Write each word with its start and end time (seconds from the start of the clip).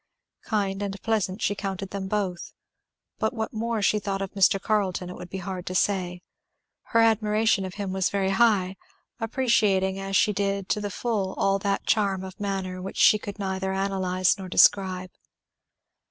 Kind 0.45 0.81
and 0.81 0.99
pleasant 1.03 1.43
she 1.43 1.53
counted 1.53 1.91
them 1.91 2.07
both; 2.07 2.53
but 3.19 3.33
what 3.33 3.53
more 3.53 3.83
she 3.83 3.99
thought 3.99 4.23
of 4.23 4.31
Mr. 4.31 4.59
Carleton 4.59 5.11
it 5.11 5.15
would 5.15 5.29
be 5.29 5.37
hard 5.37 5.67
to 5.67 5.75
say. 5.75 6.23
Her 6.85 7.01
admiration 7.01 7.65
of 7.65 7.75
him 7.75 7.93
was 7.93 8.09
very 8.09 8.31
high, 8.31 8.77
appreciating 9.19 9.99
as 9.99 10.15
she 10.15 10.33
did 10.33 10.69
to 10.69 10.81
the 10.81 10.89
full 10.89 11.33
all 11.37 11.59
that 11.59 11.85
charm 11.85 12.23
of 12.23 12.39
manner 12.39 12.81
which 12.81 12.97
she 12.97 13.19
could 13.19 13.37
neither 13.37 13.73
analyze 13.73 14.39
nor 14.39 14.49
describe. 14.49 15.11